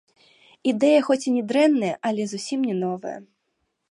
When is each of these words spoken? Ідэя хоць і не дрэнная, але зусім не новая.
Ідэя 0.71 1.01
хоць 1.09 1.17
і 1.31 1.33
не 1.35 1.43
дрэнная, 1.51 1.93
але 2.11 2.21
зусім 2.33 2.59
не 2.69 2.75
новая. 2.83 3.15